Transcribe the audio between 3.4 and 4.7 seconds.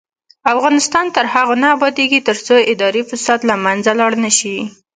له منځه لاړ نشي.